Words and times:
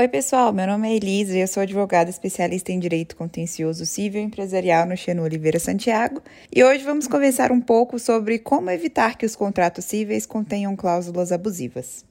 Oi, 0.00 0.08
pessoal. 0.08 0.50
Meu 0.50 0.66
nome 0.66 0.88
é 0.88 0.96
Elisa 0.96 1.36
e 1.36 1.42
eu 1.42 1.46
sou 1.46 1.62
advogada 1.62 2.08
especialista 2.08 2.72
em 2.72 2.78
Direito 2.78 3.14
Contencioso 3.14 3.84
Civil 3.84 4.22
e 4.22 4.24
Empresarial 4.24 4.86
no 4.86 4.96
Xenu 4.96 5.22
Oliveira 5.22 5.58
Santiago. 5.58 6.22
E 6.50 6.64
hoje 6.64 6.82
vamos 6.82 7.06
conversar 7.06 7.52
um 7.52 7.60
pouco 7.60 7.98
sobre 7.98 8.38
como 8.38 8.70
evitar 8.70 9.18
que 9.18 9.26
os 9.26 9.36
contratos 9.36 9.84
cíveis 9.84 10.24
contenham 10.24 10.74
cláusulas 10.74 11.32
abusivas. 11.32 12.02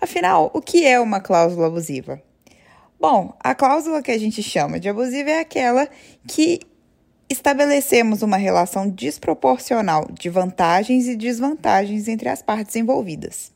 Afinal, 0.00 0.52
o 0.54 0.62
que 0.62 0.86
é 0.86 1.00
uma 1.00 1.18
cláusula 1.18 1.66
abusiva? 1.66 2.22
Bom, 3.00 3.36
a 3.40 3.56
cláusula 3.56 4.02
que 4.02 4.12
a 4.12 4.18
gente 4.18 4.40
chama 4.40 4.78
de 4.78 4.88
abusiva 4.88 5.30
é 5.30 5.40
aquela 5.40 5.88
que 6.28 6.60
estabelecemos 7.28 8.22
uma 8.22 8.36
relação 8.36 8.88
desproporcional 8.88 10.08
de 10.12 10.28
vantagens 10.28 11.06
e 11.06 11.16
desvantagens 11.16 12.08
entre 12.08 12.28
as 12.28 12.42
partes 12.42 12.74
envolvidas. 12.76 13.52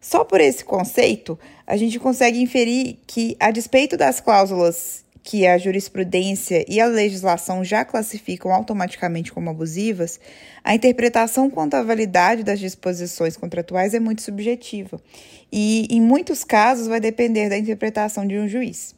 Só 0.00 0.24
por 0.24 0.40
esse 0.40 0.64
conceito, 0.64 1.38
a 1.66 1.76
gente 1.76 1.98
consegue 1.98 2.40
inferir 2.40 2.98
que, 3.06 3.36
a 3.38 3.50
despeito 3.50 3.96
das 3.96 4.20
cláusulas 4.20 5.04
que 5.22 5.46
a 5.46 5.58
jurisprudência 5.58 6.64
e 6.66 6.80
a 6.80 6.86
legislação 6.86 7.62
já 7.62 7.84
classificam 7.84 8.52
automaticamente 8.52 9.30
como 9.30 9.50
abusivas, 9.50 10.18
a 10.64 10.74
interpretação 10.74 11.50
quanto 11.50 11.74
à 11.74 11.82
validade 11.82 12.42
das 12.42 12.58
disposições 12.58 13.36
contratuais 13.36 13.92
é 13.92 14.00
muito 14.00 14.22
subjetiva 14.22 15.00
e, 15.52 15.86
em 15.90 16.00
muitos 16.00 16.42
casos, 16.42 16.86
vai 16.86 17.00
depender 17.00 17.48
da 17.48 17.58
interpretação 17.58 18.26
de 18.26 18.38
um 18.38 18.48
juiz. 18.48 18.94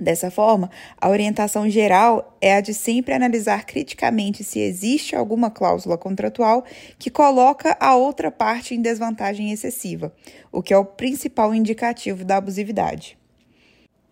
Dessa 0.00 0.30
forma, 0.30 0.70
a 1.00 1.08
orientação 1.08 1.68
geral 1.68 2.36
é 2.40 2.54
a 2.54 2.60
de 2.60 2.72
sempre 2.72 3.12
analisar 3.12 3.66
criticamente 3.66 4.44
se 4.44 4.60
existe 4.60 5.16
alguma 5.16 5.50
cláusula 5.50 5.98
contratual 5.98 6.64
que 6.98 7.10
coloca 7.10 7.76
a 7.80 7.96
outra 7.96 8.30
parte 8.30 8.74
em 8.74 8.80
desvantagem 8.80 9.50
excessiva, 9.50 10.12
o 10.52 10.62
que 10.62 10.72
é 10.72 10.78
o 10.78 10.84
principal 10.84 11.52
indicativo 11.52 12.24
da 12.24 12.36
abusividade. 12.36 13.18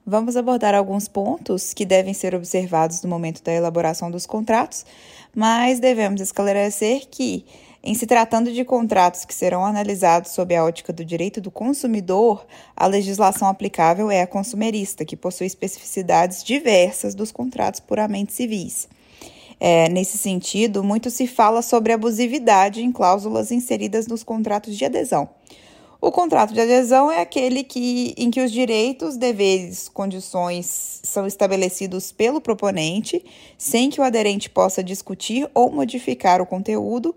Vamos 0.05 0.37
abordar 0.37 0.75
alguns 0.75 1.07
pontos 1.07 1.73
que 1.73 1.85
devem 1.85 2.15
ser 2.15 2.35
observados 2.35 3.03
no 3.03 3.09
momento 3.09 3.43
da 3.43 3.53
elaboração 3.53 4.11
dos 4.11 4.27
contratos, 4.27 4.85
mas 5.35 5.79
devemos 5.79 6.21
esclarecer 6.21 7.09
que 7.09 7.45
em 7.87 7.95
se 7.95 8.05
tratando 8.05 8.53
de 8.53 8.65
contratos 8.65 9.25
que 9.25 9.33
serão 9.33 9.65
analisados 9.65 10.33
sob 10.33 10.53
a 10.57 10.65
ótica 10.65 10.93
do 10.93 11.05
direito 11.05 11.41
do 11.41 11.53
consumidor, 11.53 12.45
a 12.77 12.85
legislação 12.85 13.47
aplicável 13.47 14.11
é 14.11 14.23
a 14.23 14.27
consumerista, 14.27 15.05
que 15.05 15.17
possui 15.17 15.47
especificidades 15.47 16.43
diversas 16.43 17.15
dos 17.15 17.31
contratos 17.31 17.79
puramente 17.79 18.33
civis. 18.33 18.89
É, 19.61 19.89
nesse 19.89 20.19
sentido, 20.19 20.83
muito 20.83 21.11
se 21.11 21.29
fala 21.29 21.63
sobre 21.63 21.93
abusividade 21.93 22.83
em 22.83 22.91
cláusulas 22.91 23.53
inseridas 23.53 24.09
nos 24.09 24.25
contratos 24.25 24.77
de 24.77 24.85
adesão. 24.85 25.29
O 26.01 26.11
contrato 26.11 26.53
de 26.53 26.61
adesão 26.61 27.11
é 27.11 27.21
aquele 27.21 27.63
que, 27.63 28.15
em 28.19 28.33
que 28.33 28.41
os 28.41 28.51
direitos, 28.51 29.17
deveres, 29.17 29.89
condições 29.89 31.01
são 31.05 31.25
estabelecidos 31.25 32.11
pelo 32.11 32.41
proponente, 32.41 33.25
sem 33.57 33.91
que 33.91 34.01
o 34.01 34.05
aderente 34.05 34.51
possa 34.51 34.83
discutir 34.83 35.49
ou 35.55 35.71
modificar 35.71 36.43
o 36.43 36.47
conteúdo, 36.47 37.15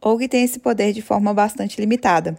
ou 0.00 0.18
que 0.18 0.28
tem 0.28 0.44
esse 0.44 0.58
poder 0.58 0.92
de 0.92 1.02
forma 1.02 1.32
bastante 1.32 1.80
limitada. 1.80 2.38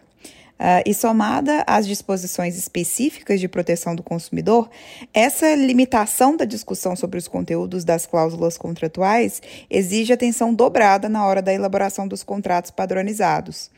Uh, 0.59 0.81
e 0.87 0.93
somada 0.93 1.63
às 1.67 1.85
disposições 1.85 2.57
específicas 2.57 3.39
de 3.39 3.47
proteção 3.47 3.95
do 3.95 4.01
consumidor, 4.01 4.67
essa 5.13 5.53
limitação 5.53 6.35
da 6.35 6.45
discussão 6.45 6.95
sobre 6.95 7.19
os 7.19 7.27
conteúdos 7.27 7.83
das 7.83 8.07
cláusulas 8.07 8.57
contratuais 8.57 9.39
exige 9.69 10.13
atenção 10.13 10.51
dobrada 10.51 11.07
na 11.07 11.23
hora 11.27 11.43
da 11.43 11.53
elaboração 11.53 12.07
dos 12.07 12.23
contratos 12.23 12.71
padronizados. 12.71 13.69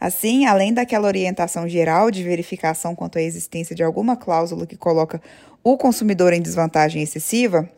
Assim, 0.00 0.46
além 0.46 0.72
daquela 0.72 1.06
orientação 1.06 1.68
geral 1.68 2.10
de 2.10 2.24
verificação 2.24 2.94
quanto 2.94 3.18
à 3.18 3.22
existência 3.22 3.76
de 3.76 3.82
alguma 3.82 4.16
cláusula 4.16 4.66
que 4.66 4.76
coloca 4.76 5.20
o 5.62 5.76
consumidor 5.76 6.32
em 6.32 6.40
desvantagem 6.40 7.02
excessiva, 7.02 7.68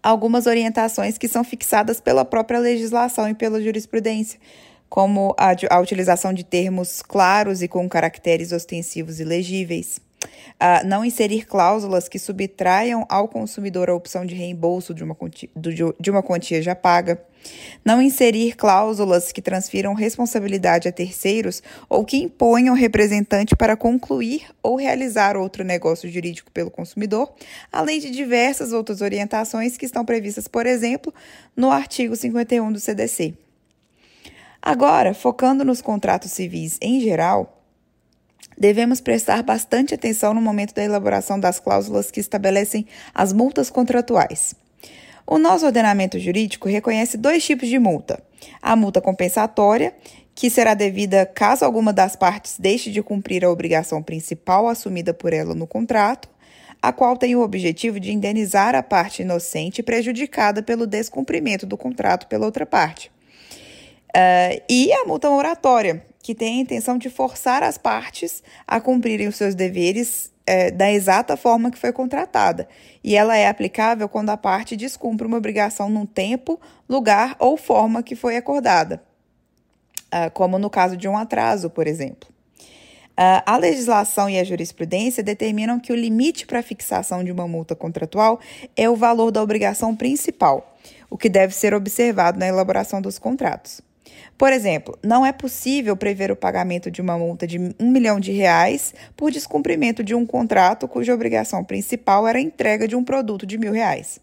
algumas 0.00 0.46
orientações 0.46 1.18
que 1.18 1.26
são 1.26 1.42
fixadas 1.42 2.00
pela 2.00 2.24
própria 2.24 2.60
legislação 2.60 3.28
e 3.28 3.34
pela 3.34 3.60
jurisprudência 3.60 4.38
como 4.90 5.34
a, 5.38 5.54
a 5.70 5.80
utilização 5.80 6.34
de 6.34 6.42
termos 6.42 7.00
claros 7.00 7.62
e 7.62 7.68
com 7.68 7.88
caracteres 7.88 8.50
ostensivos 8.50 9.20
e 9.20 9.24
legíveis. 9.24 10.00
Uh, 10.60 10.86
não 10.86 11.02
inserir 11.02 11.46
cláusulas 11.46 12.06
que 12.06 12.18
subtraiam 12.18 13.06
ao 13.08 13.26
consumidor 13.26 13.88
a 13.88 13.94
opção 13.94 14.26
de 14.26 14.34
reembolso 14.34 14.92
de 14.92 15.02
uma, 15.02 15.14
quantia, 15.14 15.48
de 15.98 16.10
uma 16.10 16.22
quantia 16.22 16.60
já 16.60 16.74
paga. 16.74 17.22
Não 17.82 18.02
inserir 18.02 18.54
cláusulas 18.54 19.32
que 19.32 19.40
transfiram 19.40 19.94
responsabilidade 19.94 20.86
a 20.86 20.92
terceiros 20.92 21.62
ou 21.88 22.04
que 22.04 22.18
imponham 22.18 22.74
representante 22.74 23.56
para 23.56 23.76
concluir 23.76 24.42
ou 24.62 24.76
realizar 24.76 25.38
outro 25.38 25.64
negócio 25.64 26.10
jurídico 26.10 26.50
pelo 26.50 26.70
consumidor, 26.70 27.32
além 27.72 27.98
de 27.98 28.10
diversas 28.10 28.74
outras 28.74 29.00
orientações 29.00 29.78
que 29.78 29.86
estão 29.86 30.04
previstas, 30.04 30.46
por 30.46 30.66
exemplo, 30.66 31.14
no 31.56 31.70
artigo 31.70 32.14
51 32.14 32.70
do 32.70 32.78
CDC. 32.78 33.34
Agora, 34.62 35.14
focando 35.14 35.64
nos 35.64 35.80
contratos 35.80 36.32
civis 36.32 36.76
em 36.82 37.00
geral, 37.00 37.64
devemos 38.58 39.00
prestar 39.00 39.42
bastante 39.42 39.94
atenção 39.94 40.34
no 40.34 40.40
momento 40.40 40.74
da 40.74 40.84
elaboração 40.84 41.40
das 41.40 41.58
cláusulas 41.58 42.10
que 42.10 42.20
estabelecem 42.20 42.86
as 43.14 43.32
multas 43.32 43.70
contratuais. 43.70 44.54
O 45.26 45.38
nosso 45.38 45.64
ordenamento 45.64 46.18
jurídico 46.18 46.68
reconhece 46.68 47.16
dois 47.16 47.42
tipos 47.42 47.68
de 47.68 47.78
multa: 47.78 48.22
a 48.60 48.76
multa 48.76 49.00
compensatória, 49.00 49.94
que 50.34 50.50
será 50.50 50.74
devida 50.74 51.24
caso 51.24 51.64
alguma 51.64 51.92
das 51.92 52.14
partes 52.14 52.56
deixe 52.58 52.90
de 52.90 53.02
cumprir 53.02 53.44
a 53.44 53.50
obrigação 53.50 54.02
principal 54.02 54.68
assumida 54.68 55.14
por 55.14 55.32
ela 55.32 55.54
no 55.54 55.66
contrato, 55.66 56.28
a 56.82 56.92
qual 56.92 57.16
tem 57.16 57.34
o 57.34 57.40
objetivo 57.40 57.98
de 57.98 58.12
indenizar 58.12 58.74
a 58.74 58.82
parte 58.82 59.22
inocente 59.22 59.82
prejudicada 59.82 60.62
pelo 60.62 60.86
descumprimento 60.86 61.64
do 61.64 61.78
contrato 61.78 62.26
pela 62.26 62.44
outra 62.44 62.66
parte. 62.66 63.10
Uh, 64.10 64.60
e 64.68 64.92
a 64.92 65.04
multa 65.04 65.30
moratória, 65.30 66.04
que 66.20 66.34
tem 66.34 66.58
a 66.58 66.62
intenção 66.62 66.98
de 66.98 67.08
forçar 67.08 67.62
as 67.62 67.78
partes 67.78 68.42
a 68.66 68.80
cumprirem 68.80 69.28
os 69.28 69.36
seus 69.36 69.54
deveres 69.54 70.32
uh, 70.48 70.76
da 70.76 70.90
exata 70.90 71.36
forma 71.36 71.70
que 71.70 71.78
foi 71.78 71.92
contratada. 71.92 72.68
E 73.04 73.16
ela 73.16 73.36
é 73.36 73.46
aplicável 73.46 74.08
quando 74.08 74.30
a 74.30 74.36
parte 74.36 74.76
descumpre 74.76 75.26
uma 75.26 75.36
obrigação 75.36 75.88
num 75.88 76.04
tempo, 76.04 76.60
lugar 76.88 77.36
ou 77.38 77.56
forma 77.56 78.02
que 78.02 78.16
foi 78.16 78.36
acordada, 78.36 79.00
uh, 80.06 80.30
como 80.32 80.58
no 80.58 80.68
caso 80.68 80.96
de 80.96 81.06
um 81.06 81.16
atraso, 81.16 81.70
por 81.70 81.86
exemplo. 81.86 82.28
a 83.46 83.56
legislação 83.58 84.30
e 84.30 84.38
a 84.38 84.44
jurisprudência 84.44 85.22
determinam 85.22 85.78
que 85.78 85.92
o 85.92 85.96
limite 85.96 86.46
para 86.46 86.60
a 86.60 86.62
fixação 86.62 87.22
de 87.22 87.30
uma 87.30 87.46
multa 87.46 87.76
contratual 87.76 88.40
é 88.74 88.88
o 88.88 88.96
valor 88.96 89.30
da 89.30 89.42
obrigação 89.42 89.94
principal, 89.94 90.74
o 91.10 91.18
que 91.18 91.28
deve 91.28 91.54
ser 91.54 91.74
observado 91.74 92.38
na 92.38 92.46
elaboração 92.46 93.00
dos 93.00 93.18
contratos. 93.18 93.82
Por 94.40 94.54
exemplo, 94.54 94.98
não 95.02 95.26
é 95.26 95.32
possível 95.32 95.94
prever 95.94 96.32
o 96.32 96.34
pagamento 96.34 96.90
de 96.90 97.02
uma 97.02 97.18
multa 97.18 97.46
de 97.46 97.58
um 97.58 97.90
milhão 97.90 98.18
de 98.18 98.32
reais 98.32 98.94
por 99.14 99.30
descumprimento 99.30 100.02
de 100.02 100.14
um 100.14 100.24
contrato 100.24 100.88
cuja 100.88 101.12
obrigação 101.12 101.62
principal 101.62 102.26
era 102.26 102.38
a 102.38 102.40
entrega 102.40 102.88
de 102.88 102.96
um 102.96 103.04
produto 103.04 103.44
de 103.44 103.58
mil 103.58 103.70
reais. 103.70 104.18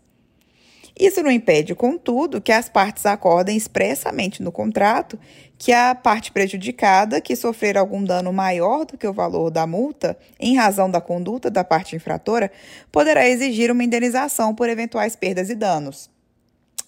Isso 0.99 1.21
não 1.21 1.29
impede, 1.29 1.75
contudo, 1.75 2.41
que 2.41 2.51
as 2.51 2.67
partes 2.67 3.05
acordem 3.05 3.55
expressamente 3.55 4.41
no 4.41 4.51
contrato 4.51 5.19
que 5.55 5.71
a 5.71 5.93
parte 5.93 6.31
prejudicada 6.31 7.21
que 7.21 7.35
sofrer 7.35 7.77
algum 7.77 8.03
dano 8.03 8.33
maior 8.33 8.85
do 8.87 8.97
que 8.97 9.05
o 9.05 9.13
valor 9.13 9.51
da 9.51 9.67
multa, 9.67 10.17
em 10.39 10.57
razão 10.57 10.89
da 10.89 10.99
conduta 10.99 11.51
da 11.51 11.63
parte 11.63 11.95
infratora, 11.95 12.51
poderá 12.91 13.29
exigir 13.29 13.69
uma 13.69 13.83
indenização 13.83 14.55
por 14.55 14.67
eventuais 14.67 15.15
perdas 15.15 15.51
e 15.51 15.53
danos 15.53 16.09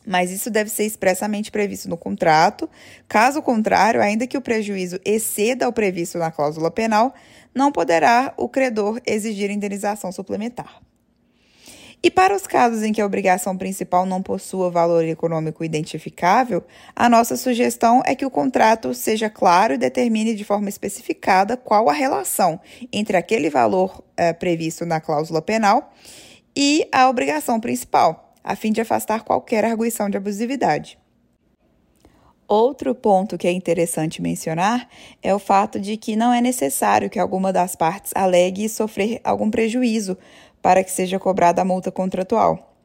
mas 0.06 0.32
isso 0.32 0.50
deve 0.50 0.70
ser 0.70 0.86
expressamente 0.86 1.52
previsto 1.52 1.90
no 1.90 1.98
contrato. 1.98 2.70
Caso 3.08 3.42
contrário, 3.42 4.02
ainda 4.02 4.28
que 4.28 4.38
o 4.38 4.42
prejuízo 4.42 5.00
exceda 5.06 5.68
o 5.68 5.74
previsto 5.74 6.18
na 6.18 6.32
cláusula 6.32 6.72
penal, 6.72 7.14
não 7.54 7.72
poderá 7.72 8.34
o 8.38 8.48
credor 8.48 9.02
exigir 9.06 9.50
indenização 9.50 10.12
suplementar. 10.12 10.82
E 12.02 12.10
para 12.10 12.34
os 12.34 12.48
casos 12.48 12.82
em 12.82 12.94
que 12.94 13.02
a 13.02 13.06
obrigação 13.06 13.58
principal 13.58 14.06
não 14.06 14.24
possua 14.24 14.72
valor 14.72 15.04
econômico 15.04 15.66
identificável, 15.66 16.64
a 16.96 17.10
nossa 17.10 17.36
sugestão 17.36 18.02
é 18.06 18.16
que 18.16 18.26
o 18.26 18.32
contrato 18.32 18.94
seja 18.94 19.30
claro 19.30 19.74
e 19.74 19.78
determine 19.78 20.34
de 20.34 20.46
forma 20.46 20.70
especificada 20.70 21.58
qual 21.58 21.90
a 21.90 21.94
relação 21.94 22.58
entre 22.94 23.18
aquele 23.18 23.50
valor 23.50 24.02
é, 24.16 24.32
previsto 24.32 24.86
na 24.86 25.02
cláusula 25.02 25.42
penal 25.42 25.92
e 26.56 26.88
a 26.90 27.10
obrigação 27.10 27.60
principal 27.60 28.29
a 28.50 28.56
fim 28.56 28.72
de 28.72 28.82
afastar 28.82 29.24
qualquer 29.24 29.64
arguição 29.64 30.10
de 30.10 30.18
abusividade. 30.18 30.98
Outro 32.48 32.96
ponto 32.96 33.38
que 33.38 33.48
é 33.48 33.52
interessante 33.52 34.24
mencionar 34.24 34.90
é 35.22 35.36
o 35.36 35.38
fato 35.38 35.80
de 35.80 35.96
que 35.98 36.16
não 36.16 36.34
é 36.34 36.42
necessário 36.42 37.12
que 37.12 37.20
alguma 37.20 37.54
das 37.54 37.76
partes 37.76 38.12
alegue 38.16 38.68
sofrer 38.68 39.22
algum 39.24 39.52
prejuízo 39.52 40.18
para 40.64 40.84
que 40.84 40.92
seja 40.92 41.20
cobrada 41.20 41.62
a 41.62 41.66
multa 41.66 41.92
contratual. 41.92 42.76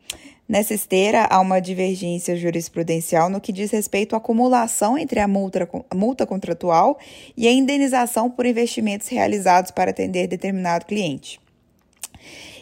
Nessa 0.47 0.75
esteira, 0.75 1.27
há 1.31 1.41
uma 1.41 1.61
divergência 1.61 2.37
jurisprudencial 2.37 3.31
no 3.31 3.41
que 3.41 3.51
diz 3.51 3.71
respeito 3.71 4.15
à 4.15 4.19
acumulação 4.19 4.99
entre 4.99 5.19
a 5.19 5.27
multa, 5.27 5.67
a 5.89 5.95
multa 5.95 6.27
contratual 6.27 6.99
e 7.35 7.49
a 7.49 7.51
indenização 7.51 8.31
por 8.31 8.45
investimentos 8.45 9.09
realizados 9.09 9.71
para 9.71 9.93
atender 9.93 10.27
determinado 10.27 10.85
cliente. 10.85 11.41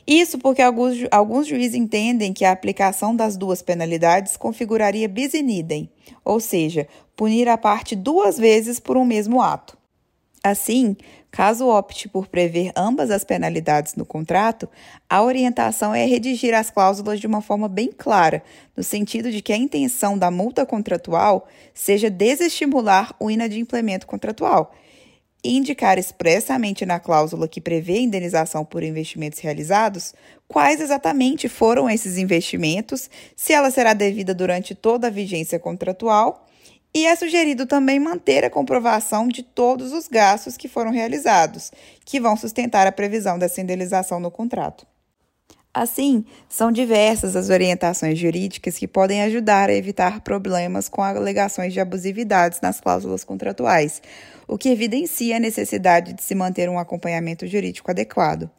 Isso 0.06 0.38
porque 0.38 0.60
alguns, 0.60 0.96
alguns 1.10 1.46
juízes 1.46 1.74
entendem 1.74 2.32
que 2.32 2.44
a 2.44 2.52
aplicação 2.52 3.14
das 3.14 3.36
duas 3.36 3.62
penalidades 3.62 4.36
configuraria 4.36 5.08
bis 5.08 5.34
in 5.34 5.48
idem, 5.48 5.90
ou 6.24 6.40
seja, 6.40 6.88
punir 7.16 7.48
a 7.48 7.56
parte 7.56 7.94
duas 7.94 8.36
vezes 8.36 8.80
por 8.80 8.96
um 8.96 9.04
mesmo 9.04 9.40
ato. 9.40 9.78
Assim, 10.42 10.96
caso 11.30 11.68
opte 11.68 12.08
por 12.08 12.26
prever 12.26 12.72
ambas 12.74 13.12
as 13.12 13.22
penalidades 13.22 13.94
no 13.94 14.04
contrato, 14.04 14.68
a 15.08 15.22
orientação 15.22 15.94
é 15.94 16.04
redigir 16.04 16.52
as 16.52 16.68
cláusulas 16.68 17.20
de 17.20 17.28
uma 17.28 17.40
forma 17.40 17.68
bem 17.68 17.92
clara, 17.96 18.42
no 18.76 18.82
sentido 18.82 19.30
de 19.30 19.40
que 19.40 19.52
a 19.52 19.56
intenção 19.56 20.18
da 20.18 20.32
multa 20.32 20.66
contratual 20.66 21.46
seja 21.72 22.10
desestimular 22.10 23.14
o 23.20 23.30
inadimplemento 23.30 24.04
contratual 24.04 24.74
indicar 25.44 25.98
expressamente 25.98 26.86
na 26.86 27.00
cláusula 27.00 27.48
que 27.48 27.60
prevê 27.60 27.98
indenização 27.98 28.64
por 28.64 28.82
investimentos 28.82 29.40
realizados 29.40 30.14
quais 30.46 30.80
exatamente 30.80 31.48
foram 31.48 31.88
esses 31.88 32.18
investimentos, 32.18 33.08
se 33.34 33.52
ela 33.52 33.70
será 33.70 33.94
devida 33.94 34.34
durante 34.34 34.74
toda 34.74 35.06
a 35.06 35.10
vigência 35.10 35.58
contratual 35.58 36.46
e 36.94 37.06
é 37.06 37.16
sugerido 37.16 37.64
também 37.64 37.98
manter 37.98 38.44
a 38.44 38.50
comprovação 38.50 39.26
de 39.26 39.42
todos 39.42 39.92
os 39.92 40.06
gastos 40.08 40.58
que 40.58 40.68
foram 40.68 40.90
realizados, 40.90 41.72
que 42.04 42.20
vão 42.20 42.36
sustentar 42.36 42.86
a 42.86 42.92
previsão 42.92 43.38
dessa 43.38 43.62
indenização 43.62 44.20
no 44.20 44.30
contrato. 44.30 44.86
Assim, 45.74 46.26
são 46.50 46.70
diversas 46.70 47.34
as 47.34 47.48
orientações 47.48 48.18
jurídicas 48.18 48.76
que 48.76 48.86
podem 48.86 49.22
ajudar 49.22 49.70
a 49.70 49.74
evitar 49.74 50.20
problemas 50.20 50.86
com 50.86 51.00
alegações 51.00 51.72
de 51.72 51.80
abusividades 51.80 52.60
nas 52.60 52.78
cláusulas 52.78 53.24
contratuais, 53.24 54.02
o 54.46 54.58
que 54.58 54.68
evidencia 54.68 55.36
a 55.36 55.40
necessidade 55.40 56.12
de 56.12 56.22
se 56.22 56.34
manter 56.34 56.68
um 56.68 56.78
acompanhamento 56.78 57.46
jurídico 57.46 57.90
adequado. 57.90 58.50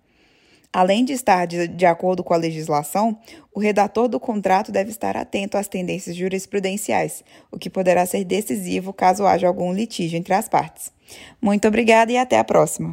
Além 0.74 1.06
de 1.06 1.14
estar 1.14 1.46
de, 1.46 1.68
de, 1.68 1.86
acordo 1.86 2.24
com 2.24 2.34
a 2.34 2.38
legislação, 2.38 3.16
o 3.54 3.60
redator 3.60 4.08
do 4.08 4.20
contrato 4.20 4.72
deve 4.72 4.90
estar 4.90 5.16
atento 5.16 5.56
às 5.56 5.68
tendências 5.68 6.16
jurisprudenciais, 6.16 7.24
o 7.52 7.60
que 7.60 7.70
poderá 7.70 8.08
ser 8.08 8.24
decisivo 8.24 8.92
caso 8.92 9.28
haja 9.28 9.48
algum 9.48 9.72
litígio 9.72 10.18
entre 10.18 10.34
as 10.34 10.50
partes. 10.50 10.92
Muito 11.40 11.68
obrigada 11.68 12.12
e 12.12 12.18
até 12.18 12.40
a 12.40 12.44
próxima. 12.44 12.92